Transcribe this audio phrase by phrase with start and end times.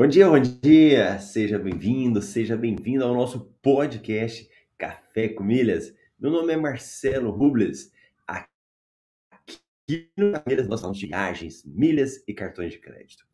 [0.00, 1.18] Bom dia, bom dia!
[1.18, 4.48] Seja bem-vindo, seja bem-vindo ao nosso podcast
[4.78, 5.92] Café com Milhas.
[6.16, 7.90] Meu nome é Marcelo Rubles.
[8.24, 13.26] Aqui no Milhas nós falamos de viagens, milhas e cartões de crédito.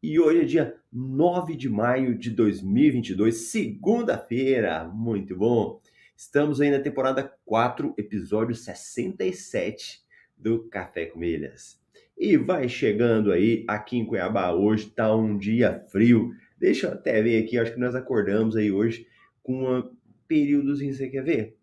[0.00, 4.84] E hoje é dia 9 de maio de 2022, segunda-feira.
[4.84, 5.80] Muito bom!
[6.16, 10.00] Estamos aí na temporada 4, episódio 67
[10.36, 11.83] do Café com Milhas.
[12.16, 16.32] E vai chegando aí, aqui em Cuiabá hoje tá um dia frio.
[16.58, 19.06] Deixa eu até ver aqui, acho que nós acordamos aí hoje
[19.42, 19.90] com um
[20.26, 21.56] períodozinho, você quer ver?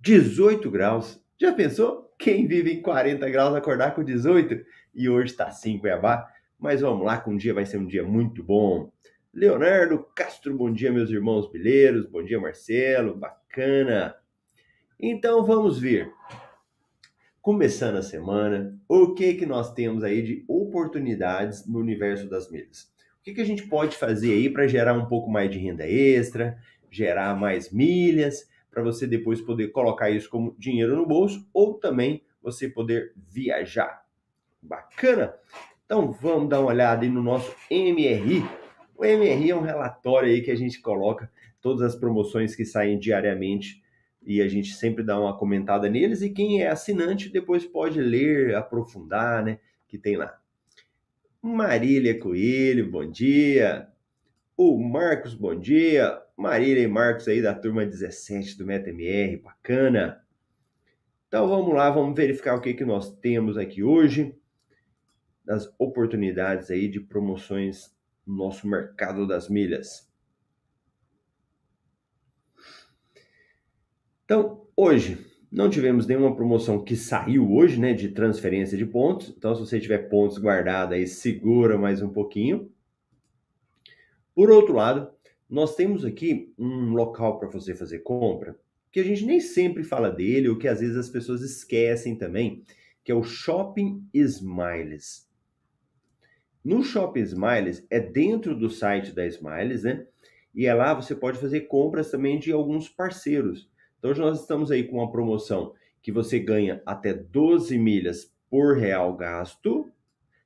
[0.00, 1.22] 18 graus.
[1.40, 2.12] Já pensou?
[2.18, 4.64] Quem vive em 40 graus acordar com 18?
[4.94, 6.28] E hoje tá assim em Cuiabá.
[6.58, 8.92] Mas vamos lá, que um dia vai ser um dia muito bom.
[9.32, 12.06] Leonardo Castro, bom dia, meus irmãos bileiros.
[12.06, 13.16] Bom dia, Marcelo.
[13.16, 14.14] Bacana.
[15.00, 16.12] Então vamos ver
[17.42, 22.84] começando a semana, o que que nós temos aí de oportunidades no universo das milhas?
[23.18, 25.84] O que, que a gente pode fazer aí para gerar um pouco mais de renda
[25.84, 26.56] extra,
[26.88, 32.22] gerar mais milhas, para você depois poder colocar isso como dinheiro no bolso ou também
[32.40, 34.04] você poder viajar.
[34.62, 35.34] Bacana?
[35.84, 38.44] Então vamos dar uma olhada aí no nosso MRI.
[38.96, 41.28] O MRI é um relatório aí que a gente coloca
[41.60, 43.81] todas as promoções que saem diariamente
[44.24, 46.22] e a gente sempre dá uma comentada neles.
[46.22, 49.58] E quem é assinante depois pode ler, aprofundar, né?
[49.88, 50.38] Que tem lá.
[51.40, 53.88] Marília Coelho, bom dia.
[54.56, 56.22] O Marcos, bom dia.
[56.36, 60.22] Marília e Marcos aí da turma 17 do MetaMR, bacana.
[61.26, 64.36] Então vamos lá, vamos verificar o que, que nós temos aqui hoje,
[65.44, 67.96] das oportunidades aí de promoções
[68.26, 70.11] no nosso mercado das milhas.
[74.32, 79.28] Então, hoje não tivemos nenhuma promoção que saiu hoje, né, de transferência de pontos.
[79.28, 82.72] Então, se você tiver pontos guardados aí, segura mais um pouquinho.
[84.34, 85.10] Por outro lado,
[85.50, 88.58] nós temos aqui um local para você fazer compra,
[88.90, 92.64] que a gente nem sempre fala dele, ou que às vezes as pessoas esquecem também,
[93.04, 95.28] que é o Shopping Smiles.
[96.64, 100.06] No Shopping Smiles é dentro do site da Smiles, né?
[100.54, 103.70] E é lá você pode fazer compras também de alguns parceiros.
[104.02, 108.76] Então, hoje nós estamos aí com uma promoção que você ganha até 12 milhas por
[108.76, 109.92] real gasto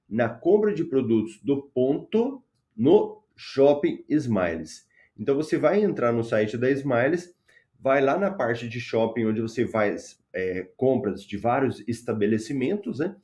[0.06, 2.44] na compra de produtos do ponto
[2.76, 4.86] no Shopping Smiles.
[5.18, 7.34] Então, você vai entrar no site da Smiles,
[7.80, 13.16] vai lá na parte de shopping onde você faz é, compras de vários estabelecimentos, né?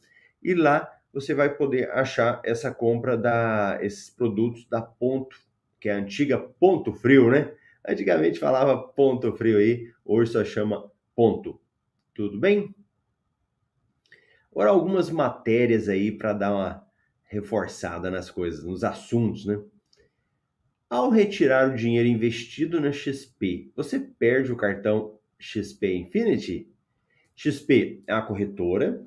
[0.42, 5.36] E lá você vai poder achar essa compra da esses produtos da Ponto,
[5.78, 7.52] que é a antiga Ponto Frio, né?
[7.86, 11.60] Antigamente falava ponto frio aí, hoje só chama ponto.
[12.14, 12.74] Tudo bem?
[14.50, 16.86] Agora algumas matérias aí para dar uma
[17.24, 19.60] reforçada nas coisas, nos assuntos, né?
[20.88, 26.70] Ao retirar o dinheiro investido na XP, você perde o cartão XP Infinity?
[27.34, 29.04] XP é a corretora.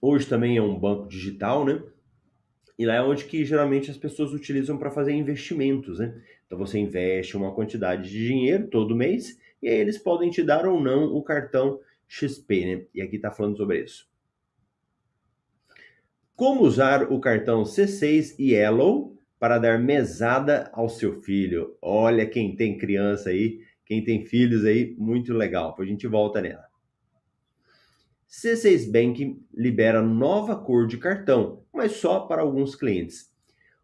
[0.00, 1.82] Hoje também é um banco digital, né?
[2.80, 6.18] E lá é onde que geralmente as pessoas utilizam para fazer investimentos, né?
[6.46, 10.66] Então você investe uma quantidade de dinheiro todo mês e aí eles podem te dar
[10.66, 11.78] ou não o cartão
[12.08, 12.86] XP, né?
[12.94, 14.08] E aqui está falando sobre isso.
[16.34, 21.76] Como usar o cartão C6 e Yellow para dar mesada ao seu filho?
[21.82, 25.72] Olha quem tem criança aí, quem tem filhos aí, muito legal.
[25.72, 26.69] Depois a gente volta nela.
[28.30, 33.28] C6 Bank libera nova cor de cartão, mas só para alguns clientes.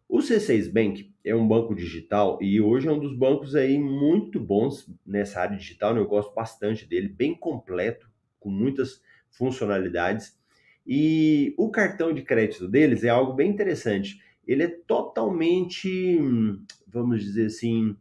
[0.07, 4.39] O C6 Bank é um banco digital e hoje é um dos bancos aí muito
[4.39, 5.99] bons nessa área digital, né?
[5.99, 8.09] eu gosto bastante dele, bem completo,
[8.39, 10.39] com muitas funcionalidades.
[10.85, 14.21] E o cartão de crédito deles é algo bem interessante.
[14.47, 16.17] Ele é totalmente,
[16.87, 17.97] vamos dizer assim,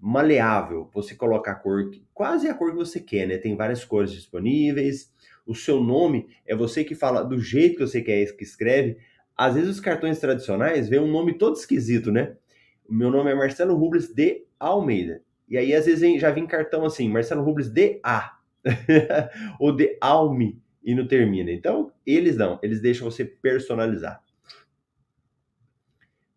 [0.00, 0.88] maleável.
[0.94, 3.36] Você coloca a cor, quase a cor que você quer, né?
[3.36, 5.12] Tem várias cores disponíveis.
[5.46, 8.98] O seu nome é você que fala do jeito que você quer que escreve.
[9.36, 12.36] Às vezes os cartões tradicionais vêm um nome todo esquisito, né?
[12.88, 15.22] Meu nome é Marcelo Rubles de Almeida.
[15.48, 18.38] E aí, às vezes, já vem cartão assim, Marcelo Rubles de A.
[19.58, 21.50] Ou de Alme e não termina.
[21.50, 24.22] Então, eles não, eles deixam você personalizar.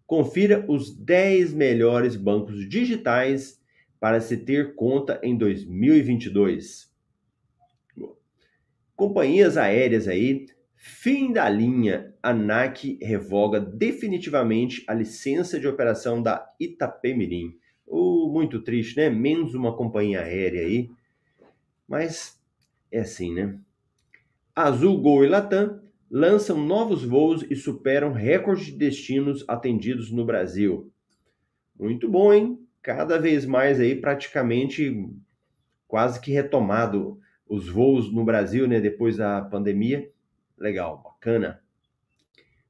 [0.06, 3.62] Confira os 10 melhores bancos digitais
[4.00, 6.95] para se ter conta em 2022.
[8.96, 10.46] Companhias aéreas aí,
[10.76, 12.14] fim da linha.
[12.24, 17.58] ANAC revoga definitivamente a licença de operação da Itapemirim.
[17.86, 19.10] Uh, muito triste, né?
[19.10, 20.90] Menos uma companhia aérea aí.
[21.88, 22.40] Mas
[22.92, 23.60] é assim, né?
[24.56, 30.92] Azul, Gol e Latam lançam novos voos e superam recordes de destinos atendidos no Brasil.
[31.78, 32.60] Muito bom, hein?
[32.82, 35.10] Cada vez mais aí praticamente
[35.88, 40.10] quase que retomado os voos no Brasil, né, depois da pandemia.
[40.58, 41.62] Legal, bacana.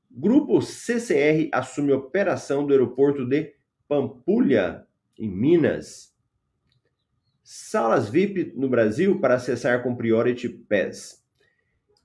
[0.10, 3.54] Grupo CCR assume operação do aeroporto de
[3.88, 4.86] Pampulha,
[5.18, 6.16] em Minas.
[7.44, 11.24] Salas VIP no Brasil para acessar com Priority Pass.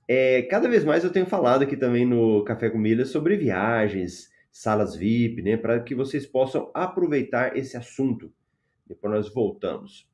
[0.07, 4.29] É, cada vez mais eu tenho falado aqui também no Café com Milhas sobre viagens,
[4.51, 8.31] salas VIP, né, para que vocês possam aproveitar esse assunto.
[8.85, 10.10] Depois nós voltamos.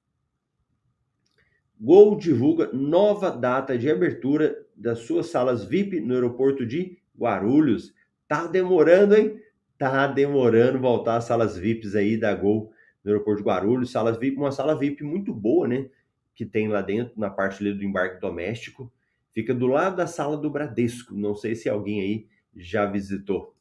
[1.80, 7.94] Gol divulga nova data de abertura das suas salas VIP no aeroporto de Guarulhos.
[8.28, 9.40] Tá demorando, hein?
[9.78, 12.72] Tá demorando voltar às salas VIPs aí da Gol
[13.04, 13.92] no aeroporto de Guarulhos.
[13.92, 15.88] Salas VIP, uma sala VIP muito boa, né?
[16.36, 18.92] Que tem lá dentro, na parte ali do embarque doméstico.
[19.32, 21.14] Fica do lado da sala do Bradesco.
[21.14, 23.56] Não sei se alguém aí já visitou.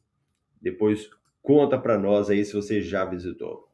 [0.59, 1.07] Depois
[1.41, 3.66] conta para nós aí se você já visitou.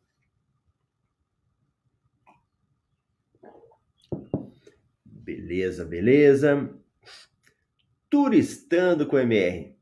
[5.34, 6.70] Beleza, beleza.
[8.08, 9.76] Turistando com MR.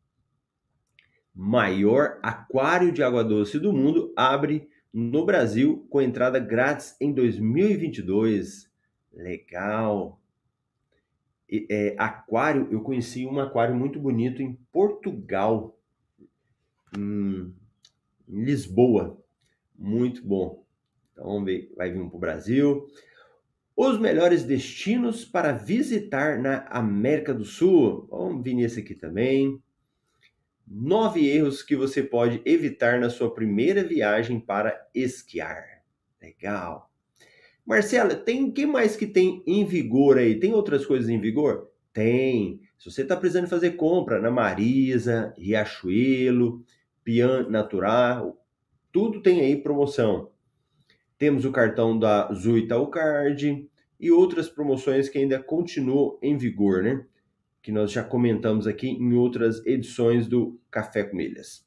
[1.35, 8.71] Maior aquário de água doce do mundo abre no Brasil com entrada grátis em 2022.
[9.13, 10.21] Legal
[11.69, 15.77] é, aquário, eu conheci um aquário muito bonito em Portugal,
[16.97, 17.53] em,
[18.25, 19.21] em Lisboa.
[19.77, 20.63] Muito bom.
[21.11, 22.87] Então vamos ver, vai vir um para o Brasil.
[23.83, 28.07] Os melhores destinos para visitar na América do Sul.
[28.11, 29.59] Vamos vir nesse aqui também.
[30.67, 35.81] Nove erros que você pode evitar na sua primeira viagem para esquiar.
[36.21, 36.91] Legal.
[37.65, 40.39] Marcela, tem que mais que tem em vigor aí?
[40.39, 41.71] Tem outras coisas em vigor?
[41.91, 42.61] Tem.
[42.77, 46.63] Se você está precisando fazer compra na Marisa, Riachuelo,
[47.03, 48.39] Pian Natural,
[48.91, 50.29] tudo tem aí promoção.
[51.17, 53.70] Temos o cartão da Zuita Card
[54.01, 57.05] e outras promoções que ainda continuam em vigor, né?
[57.61, 61.63] Que nós já comentamos aqui em outras edições do Café com Milhas.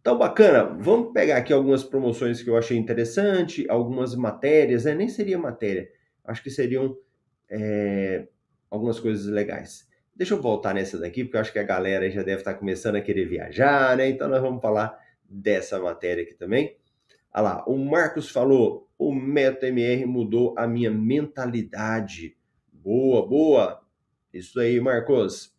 [0.00, 0.64] Então, bacana.
[0.80, 4.94] Vamos pegar aqui algumas promoções que eu achei interessante, algumas matérias, né?
[4.94, 5.90] Nem seria matéria.
[6.24, 6.96] Acho que seriam
[7.50, 8.26] é,
[8.70, 9.86] algumas coisas legais.
[10.14, 12.96] Deixa eu voltar nessa daqui, porque eu acho que a galera já deve estar começando
[12.96, 14.08] a querer viajar, né?
[14.08, 14.98] Então, nós vamos falar
[15.28, 16.78] dessa matéria aqui também.
[17.34, 22.36] Olha lá, o Marcos falou: o MetaMR mudou a minha mentalidade.
[22.72, 23.82] Boa, boa.
[24.32, 25.54] Isso aí, Marcos.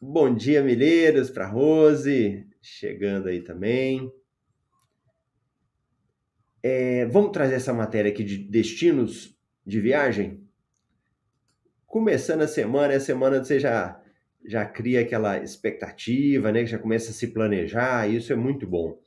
[0.00, 4.12] Bom dia, Milheiros, para Rose chegando aí também.
[6.62, 10.46] É, vamos trazer essa matéria aqui de destinos de viagem?
[11.86, 14.00] Começando a semana, a semana você já,
[14.44, 16.66] já cria aquela expectativa, né?
[16.66, 19.00] Já começa a se planejar, isso é muito bom.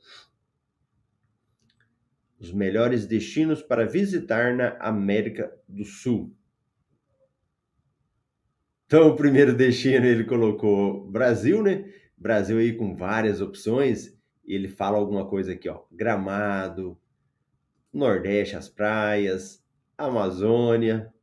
[2.42, 6.36] Os melhores destinos para visitar na América do Sul.
[8.84, 11.88] Então, o primeiro destino ele colocou Brasil, né?
[12.18, 16.98] Brasil aí com várias opções, ele fala alguma coisa aqui, ó, Gramado,
[17.92, 19.64] Nordeste, as praias,
[19.96, 21.14] Amazônia,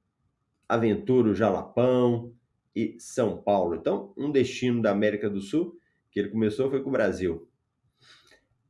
[0.69, 2.33] Aventura, o Jalapão
[2.73, 3.75] e São Paulo.
[3.75, 5.77] Então, um destino da América do Sul
[6.09, 7.45] que ele começou foi com o Brasil.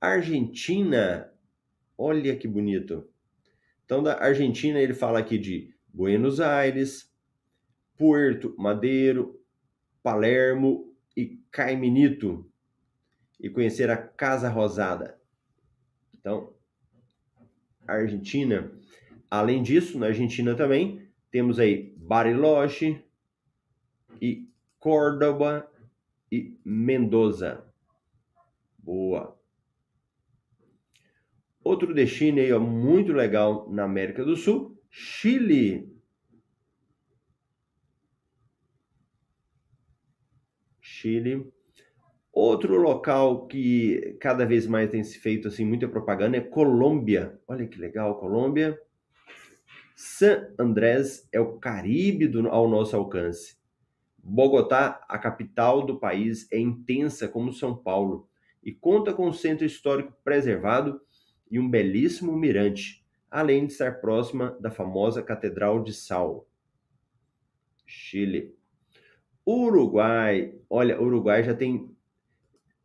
[0.01, 1.28] Argentina,
[1.99, 3.07] olha que bonito.
[3.83, 7.13] Então, da Argentina ele fala aqui de Buenos Aires,
[7.97, 9.37] Puerto Madeiro,
[10.01, 12.49] Palermo e Caiminito
[13.39, 15.19] e conhecer a Casa Rosada.
[16.17, 16.53] Então,
[17.85, 18.71] Argentina.
[19.29, 23.03] Além disso, na Argentina também temos aí Bariloche
[24.21, 25.69] e Córdoba
[26.31, 27.63] e Mendoza.
[28.77, 29.38] Boa.
[31.69, 35.87] Outro destino aí, ó, muito legal na América do Sul, Chile.
[40.81, 41.47] Chile.
[42.33, 47.39] Outro local que cada vez mais tem se feito assim muita propaganda é Colômbia.
[47.47, 48.75] Olha que legal, Colômbia.
[49.95, 53.59] San Andrés é o Caribe do, ao nosso alcance.
[54.17, 58.27] Bogotá, a capital do país, é intensa como São Paulo
[58.63, 60.99] e conta com um centro histórico preservado
[61.49, 66.47] e um belíssimo mirante, além de estar próxima da famosa Catedral de Sal.
[67.85, 68.55] Chile.
[69.45, 70.53] Uruguai.
[70.69, 71.89] Olha, Uruguai já tem.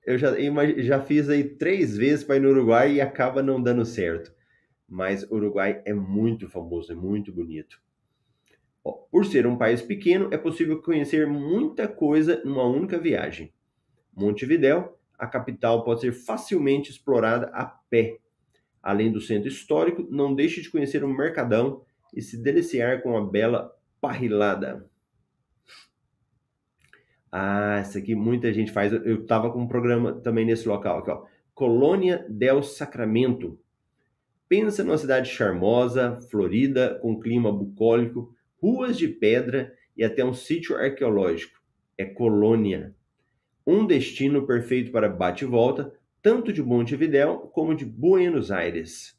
[0.05, 0.35] Eu já,
[0.79, 4.35] já fiz aí três vezes para ir no Uruguai e acaba não dando certo.
[4.89, 7.83] Mas Uruguai é muito famoso, é muito bonito.
[9.11, 13.53] Por ser um país pequeno, é possível conhecer muita coisa numa única viagem.
[14.15, 18.19] Montevidéu, a capital, pode ser facilmente explorada a pé.
[18.85, 21.81] Além do centro histórico, não deixe de conhecer o Mercadão
[22.13, 24.87] e se deliciar com a bela parrilada.
[27.33, 28.93] Ah, essa aqui muita gente faz.
[28.93, 31.25] Eu estava com um programa também nesse local aqui, ó.
[31.55, 33.59] Colônia del Sacramento.
[34.47, 40.77] Pensa numa cidade charmosa, florida, com clima bucólico, ruas de pedra e até um sítio
[40.77, 41.59] arqueológico.
[41.97, 42.95] É Colônia.
[43.67, 45.91] Um destino perfeito para bate volta,
[46.25, 49.15] tanto de Montevidéu como de Buenos Aires.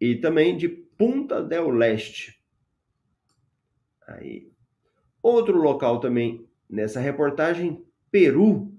[0.00, 2.42] E também de Punta del Leste.
[4.08, 4.50] Aí,
[5.22, 8.72] Outro local também nessa reportagem, Peru,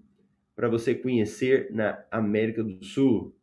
[0.56, 3.34] para você conhecer na América do Sul.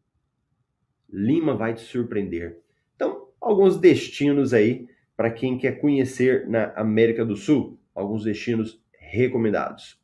[1.08, 2.60] Lima vai te surpreender.
[2.94, 9.99] Então, alguns destinos aí para quem quer conhecer na América do Sul, alguns destinos recomendados.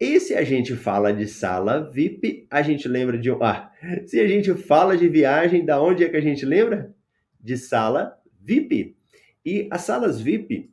[0.00, 3.70] E se a gente fala de sala VIP, a gente lembra de ah,
[4.06, 6.94] se a gente fala de viagem, da onde é que a gente lembra?
[7.38, 8.96] De sala VIP.
[9.44, 10.72] E as salas VIP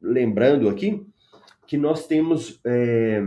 [0.00, 1.06] lembrando aqui
[1.66, 3.22] que nós temos é,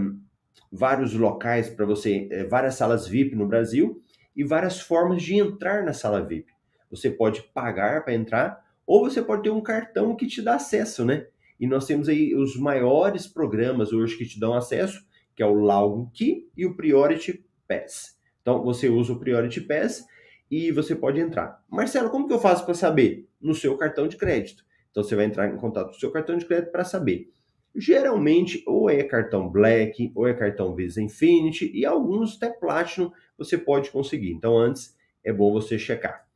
[0.71, 4.01] vários locais para você, é, várias salas VIP no Brasil
[4.35, 6.51] e várias formas de entrar na sala VIP.
[6.89, 11.05] Você pode pagar para entrar ou você pode ter um cartão que te dá acesso,
[11.05, 11.27] né?
[11.59, 15.07] E nós temos aí os maiores programas hoje que te dão acesso,
[15.39, 18.19] que é o Login Key e o Priority Pass.
[18.41, 20.05] Então você usa o Priority Pass
[20.51, 21.63] e você pode entrar.
[21.69, 23.25] Marcelo, como que eu faço para saber?
[23.39, 24.65] No seu cartão de crédito.
[24.91, 27.31] Então você vai entrar em contato com o seu cartão de crédito para saber.
[27.73, 33.57] Geralmente, ou é cartão Black, ou é cartão Visa Infinity, e alguns até Platinum você
[33.57, 34.33] pode conseguir.
[34.33, 34.93] Então, antes
[35.23, 36.27] é bom você checar.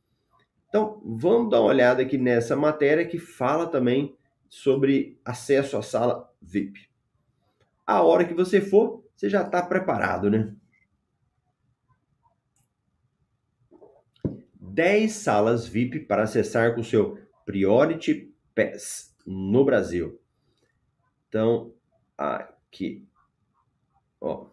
[0.70, 4.16] Então, vamos dar uma olhada aqui nessa matéria que fala também
[4.48, 6.93] sobre acesso à sala VIP.
[7.86, 10.54] A hora que você for, você já está preparado, né?
[14.74, 20.20] 10 salas VIP para acessar com o seu Priority pés no Brasil.
[21.28, 21.72] Então,
[22.16, 23.06] aqui,
[24.20, 24.46] ó.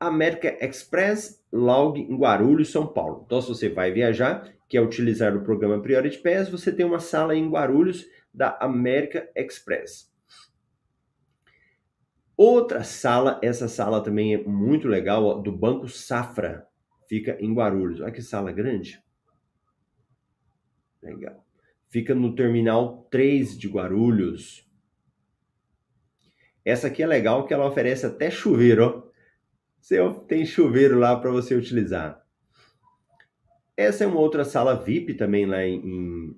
[0.00, 3.22] América Express Log em Guarulhos, São Paulo.
[3.24, 7.34] Então, se você vai viajar, quer utilizar o programa Priority Pass, você tem uma sala
[7.34, 10.12] em Guarulhos da América Express.
[12.36, 16.66] Outra sala, essa sala também é muito legal, ó, do Banco Safra,
[17.08, 18.00] fica em Guarulhos.
[18.00, 19.02] Olha que sala grande.
[21.02, 21.44] Legal
[21.94, 24.68] fica no terminal 3 de Guarulhos.
[26.64, 29.14] Essa aqui é legal que ela oferece até chuveiro, ó.
[29.80, 32.20] Você tem chuveiro lá para você utilizar.
[33.76, 36.36] Essa é uma outra sala VIP também lá em,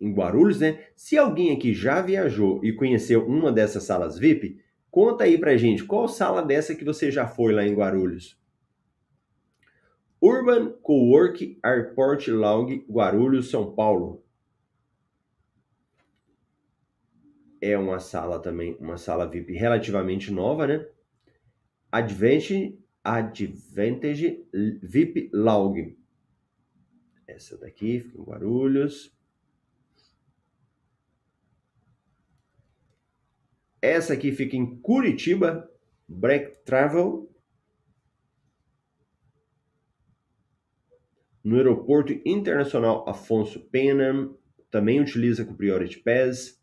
[0.00, 0.84] em Guarulhos, né?
[0.96, 4.60] Se alguém aqui já viajou e conheceu uma dessas salas VIP,
[4.96, 8.40] conta aí pra gente qual sala dessa que você já foi lá em Guarulhos.
[10.22, 14.24] Urban Cowork Airport Lounge Guarulhos, São Paulo.
[17.60, 20.86] é uma sala também, uma sala VIP relativamente nova, né?
[21.90, 24.46] Advantage, Advantage
[24.82, 25.98] VIP Log.
[27.26, 29.15] Essa daqui fica em Guarulhos.
[33.86, 35.70] Essa aqui fica em Curitiba,
[36.08, 37.30] Break Travel.
[41.44, 44.28] No Aeroporto Internacional Afonso Pena,
[44.72, 46.60] também utiliza com Priority Pass.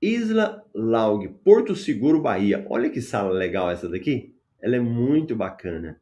[0.00, 2.64] Isla Laug, Porto Seguro, Bahia.
[2.70, 4.32] Olha que sala legal essa daqui.
[4.60, 6.00] Ela é muito bacana.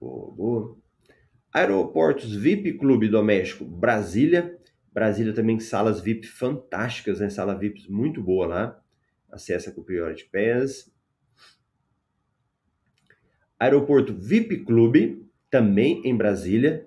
[0.00, 0.78] Boa, boa.
[1.52, 4.58] Aeroportos VIP Clube Doméstico, Brasília.
[5.00, 7.30] Brasília também salas VIP fantásticas, né?
[7.30, 8.84] Sala VIP muito boa lá.
[9.32, 10.92] Acessa com o Priority Pass.
[13.58, 16.86] Aeroporto VIP Clube, também em Brasília.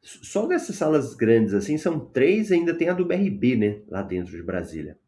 [0.00, 3.82] Só dessas salas grandes assim, são três, ainda tem a do BRB, né?
[3.86, 4.98] Lá dentro de Brasília.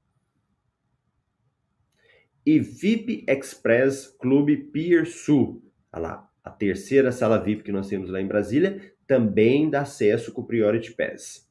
[2.46, 5.60] E VIP Express Clube Pier Sul.
[5.92, 10.32] Olha lá, a terceira sala VIP que nós temos lá em Brasília, também dá acesso
[10.32, 11.48] com o Priority Pass.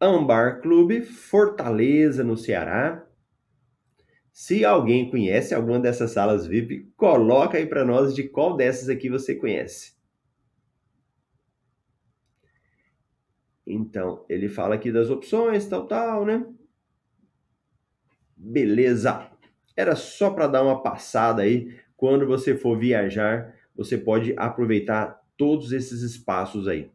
[0.00, 3.06] Ambar Clube, Fortaleza, no Ceará.
[4.32, 9.10] Se alguém conhece alguma dessas salas VIP, coloca aí para nós de qual dessas aqui
[9.10, 10.00] você conhece.
[13.66, 16.46] Então, ele fala aqui das opções, tal, tal, né?
[18.34, 19.30] Beleza.
[19.76, 21.78] Era só para dar uma passada aí.
[21.96, 26.90] Quando você for viajar, você pode aproveitar todos esses espaços aí.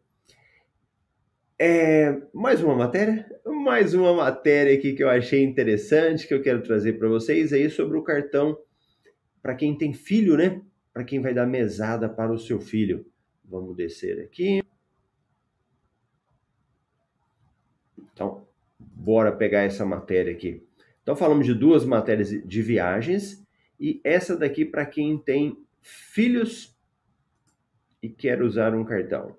[1.58, 3.26] É, mais uma matéria?
[3.44, 7.72] Mais uma matéria aqui que eu achei interessante, que eu quero trazer para vocês aí
[7.72, 8.56] sobre o cartão
[9.42, 10.62] para quem tem filho, né?
[10.94, 13.04] Para quem vai dar mesada para o seu filho.
[13.44, 14.62] Vamos descer aqui.
[18.14, 18.46] Então,
[18.78, 20.64] bora pegar essa matéria aqui.
[21.02, 23.44] Então, falamos de duas matérias de viagens
[23.80, 26.75] e essa daqui para quem tem filhos
[28.02, 29.36] e quer usar um cartão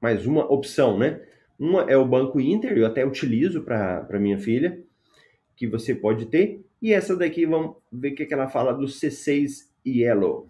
[0.00, 1.20] mais uma opção, né?
[1.58, 4.80] Uma é o Banco Inter, eu até utilizo para minha filha,
[5.56, 6.64] que você pode ter.
[6.80, 10.48] E essa daqui, vamos ver o que, que ela fala do C6 Yellow.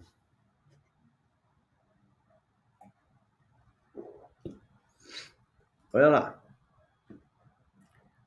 [5.93, 6.43] Olha lá.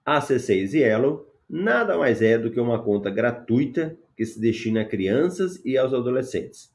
[0.04, 4.84] A C6 Yellow nada mais é do que uma conta gratuita que se destina a
[4.84, 6.74] crianças e aos adolescentes.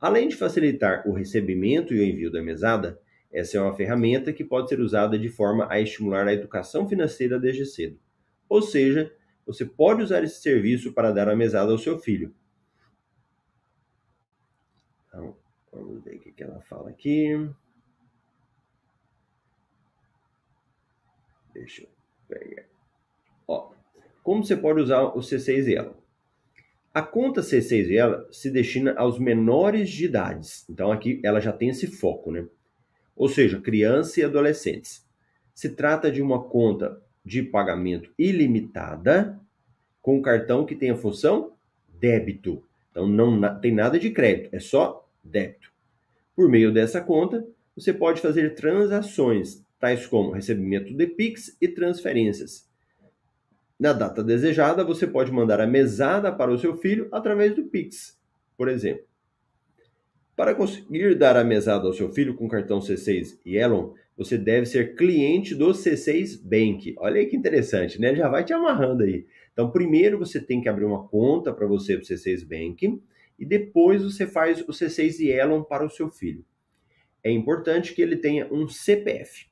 [0.00, 3.00] Além de facilitar o recebimento e o envio da mesada,
[3.32, 7.38] essa é uma ferramenta que pode ser usada de forma a estimular a educação financeira
[7.38, 7.98] desde cedo.
[8.48, 9.12] Ou seja,
[9.44, 12.34] você pode usar esse serviço para dar a mesada ao seu filho.
[15.08, 15.36] Então,
[15.72, 17.50] vamos ver o que ela fala aqui.
[21.52, 21.88] Deixa eu
[22.28, 22.66] pegar.
[23.46, 23.72] Ó,
[24.22, 26.07] como você pode usar o C6 ela?
[26.98, 30.68] A conta C6 ela se destina aos menores de idades.
[30.68, 32.44] Então aqui ela já tem esse foco, né?
[33.14, 35.06] ou seja, crianças e adolescentes.
[35.54, 39.38] Se trata de uma conta de pagamento ilimitada
[40.02, 41.52] com cartão que tem a função
[41.88, 42.64] débito.
[42.90, 45.72] Então não tem nada de crédito, é só débito.
[46.34, 52.67] Por meio dessa conta, você pode fazer transações, tais como recebimento de Pix e transferências.
[53.78, 58.18] Na data desejada, você pode mandar a mesada para o seu filho através do Pix,
[58.56, 59.04] por exemplo.
[60.34, 64.66] Para conseguir dar a mesada ao seu filho com cartão C6 e Elon, você deve
[64.66, 66.94] ser cliente do C6 Bank.
[66.98, 68.14] Olha aí que interessante, né?
[68.14, 69.26] Já vai te amarrando aí.
[69.52, 73.00] Então, primeiro você tem que abrir uma conta para você do C6 Bank
[73.38, 76.44] e depois você faz o C6 e Elon para o seu filho.
[77.22, 79.46] É importante que ele tenha um CPF.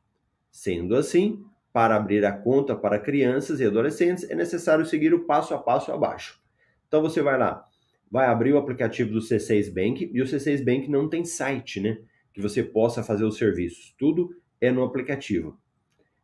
[0.51, 1.45] Sendo assim,
[1.77, 5.93] para abrir a conta para crianças e adolescentes é necessário seguir o passo a passo
[5.93, 6.41] abaixo.
[6.89, 7.67] Então você vai lá,
[8.11, 11.99] vai abrir o aplicativo do C6 Bank e o C6 Bank não tem site, né?
[12.33, 13.95] Que você possa fazer os serviços.
[13.99, 15.61] Tudo é no aplicativo.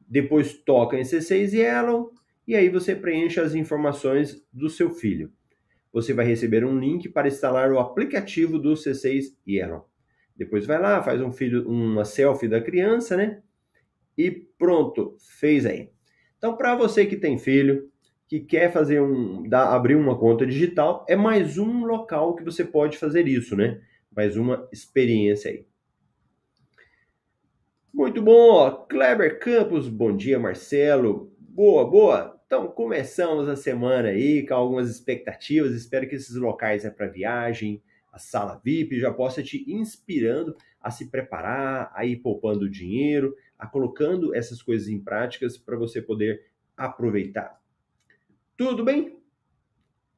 [0.09, 2.15] Depois toca em C6 Yellow
[2.49, 5.31] e aí você preenche as informações do seu filho.
[5.93, 9.87] Você vai receber um link para instalar o aplicativo do C6 Yellow.
[10.35, 13.43] Depois vai lá, faz um filho, uma selfie da criança, né?
[14.17, 15.91] E pronto, fez aí.
[16.39, 17.91] Então, para você que tem filho,
[18.29, 22.65] que quer fazer um, dar, abrir uma conta digital, é mais um local que você
[22.65, 23.81] pode fazer isso, né?
[24.15, 25.67] Mais uma experiência aí.
[27.93, 28.71] Muito bom, ó.
[28.71, 31.31] Kleber Campos, bom dia, Marcelo.
[31.39, 32.41] Boa, boa.
[32.47, 35.73] Então, começamos a semana aí com algumas expectativas.
[35.73, 40.91] Espero que esses locais é para viagem, a sala VIP já possa te inspirando a
[40.91, 46.47] se preparar, a ir poupando dinheiro, a colocando essas coisas em práticas para você poder
[46.77, 47.61] aproveitar.
[48.57, 49.19] Tudo bem?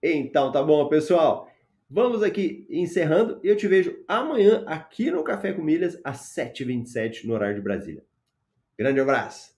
[0.03, 1.48] Então tá bom, pessoal.
[1.88, 7.24] Vamos aqui encerrando e eu te vejo amanhã aqui no Café com Milhas às 7h27
[7.24, 8.03] no horário de Brasília.
[8.77, 9.55] Grande abraço!